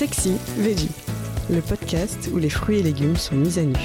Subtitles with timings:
[0.00, 0.88] Sexy Veggie,
[1.50, 3.76] le podcast où les fruits et légumes sont mis à nu.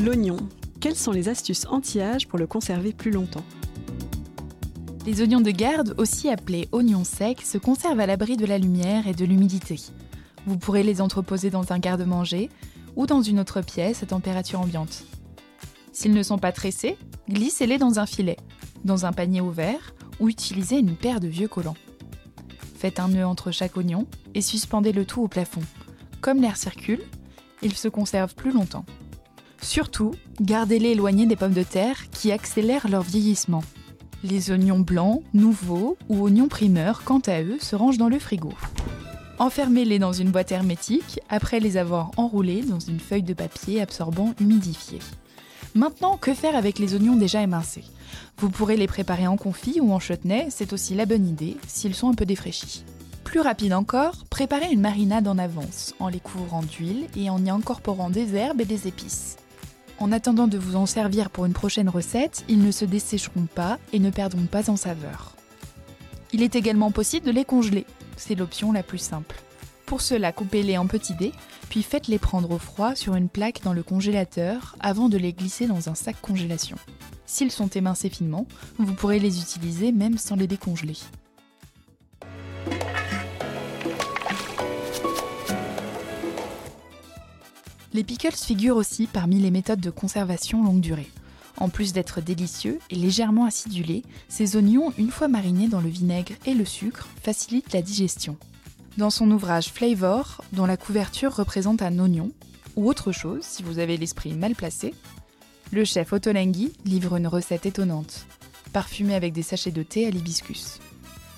[0.00, 0.36] L'oignon.
[0.80, 3.44] Quelles sont les astuces anti-âge pour le conserver plus longtemps?
[5.06, 9.06] Les oignons de garde, aussi appelés oignons secs, se conservent à l'abri de la lumière
[9.06, 9.76] et de l'humidité.
[10.44, 12.50] Vous pourrez les entreposer dans un garde-manger
[12.96, 15.04] ou dans une autre pièce à température ambiante.
[15.92, 16.98] S'ils ne sont pas tressés,
[17.30, 18.38] glissez-les dans un filet,
[18.84, 21.76] dans un panier ouvert ou utilisez une paire de vieux collants.
[22.76, 25.62] Faites un nœud entre chaque oignon et suspendez le tout au plafond.
[26.20, 27.02] Comme l'air circule,
[27.62, 28.84] ils se conservent plus longtemps.
[29.62, 33.64] Surtout, gardez-les éloignés des pommes de terre qui accélèrent leur vieillissement.
[34.22, 38.52] Les oignons blancs, nouveaux ou oignons primeurs, quant à eux, se rangent dans le frigo.
[39.38, 44.34] Enfermez-les dans une boîte hermétique après les avoir enroulés dans une feuille de papier absorbant
[44.40, 44.98] humidifié.
[45.74, 47.84] Maintenant, que faire avec les oignons déjà émincés?
[48.38, 51.94] Vous pourrez les préparer en confit ou en chutney, c'est aussi la bonne idée s'ils
[51.94, 52.84] sont un peu défraîchis.
[53.24, 57.50] Plus rapide encore, préparez une marinade en avance, en les couvrant d'huile et en y
[57.50, 59.36] incorporant des herbes et des épices.
[59.98, 63.78] En attendant de vous en servir pour une prochaine recette, ils ne se dessécheront pas
[63.92, 65.34] et ne perdront pas en saveur.
[66.32, 69.40] Il est également possible de les congeler, c'est l'option la plus simple.
[69.86, 71.32] Pour cela, coupez-les en petits dés,
[71.68, 75.66] puis faites-les prendre au froid sur une plaque dans le congélateur avant de les glisser
[75.66, 76.76] dans un sac congélation.
[77.26, 78.46] S'ils sont émincés finement,
[78.78, 80.96] vous pourrez les utiliser même sans les décongeler.
[87.92, 91.10] Les pickles figurent aussi parmi les méthodes de conservation longue durée.
[91.56, 96.34] En plus d'être délicieux et légèrement acidulés, ces oignons, une fois marinés dans le vinaigre
[96.44, 98.36] et le sucre, facilitent la digestion.
[98.96, 102.30] Dans son ouvrage Flavor, dont la couverture représente un oignon,
[102.76, 104.94] ou autre chose si vous avez l'esprit mal placé,
[105.70, 108.24] le chef Ottolenghi livre une recette étonnante,
[108.72, 110.78] parfumée avec des sachets de thé à l'hibiscus.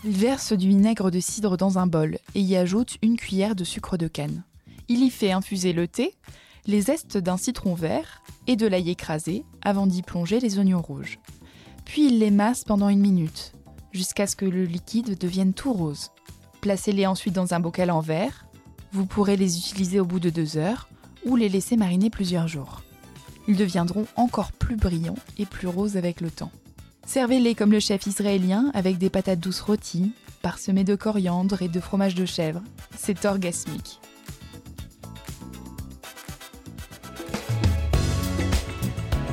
[0.04, 3.64] Il verse du vinaigre de cidre dans un bol et y ajoute une cuillère de
[3.64, 4.44] sucre de canne.
[4.86, 6.14] Il y fait infuser le thé,
[6.66, 11.18] les zestes d'un citron vert et de l'ail écrasé avant d'y plonger les oignons rouges.
[11.84, 13.52] Puis il les masse pendant une minute,
[13.90, 16.12] jusqu'à ce que le liquide devienne tout rose.
[16.68, 18.44] Placez-les ensuite dans un bocal en verre.
[18.92, 20.90] Vous pourrez les utiliser au bout de deux heures
[21.24, 22.82] ou les laisser mariner plusieurs jours.
[23.48, 26.52] Ils deviendront encore plus brillants et plus roses avec le temps.
[27.06, 30.12] Servez-les comme le chef israélien avec des patates douces rôties,
[30.42, 32.60] parsemées de coriandre et de fromage de chèvre.
[32.94, 33.98] C'est orgasmique.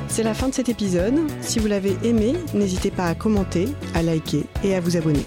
[0.08, 1.20] C'est la fin de cet épisode.
[1.42, 5.26] Si vous l'avez aimé, n'hésitez pas à commenter, à liker et à vous abonner.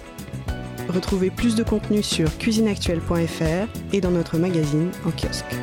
[0.90, 5.54] Retrouvez plus de contenu sur cuisineactuelle.fr et dans notre magazine en kiosque.